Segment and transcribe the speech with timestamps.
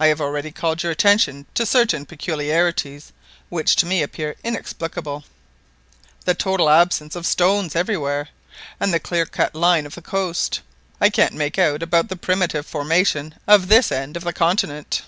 [0.00, 3.12] I have already called your attention to certain peculiarities,
[3.50, 5.24] which to me appear inexplicable;
[6.24, 8.30] the total absence of stones everywhere,
[8.80, 10.62] and the clear cut line of the coast.
[11.02, 15.02] I can't make out about the primitive formation of this end of the continent.